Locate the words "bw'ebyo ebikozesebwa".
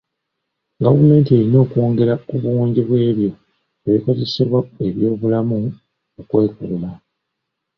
2.87-4.57